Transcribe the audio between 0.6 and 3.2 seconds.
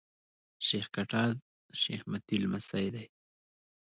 شېخ کټه شېخ متي لمسی دﺉ.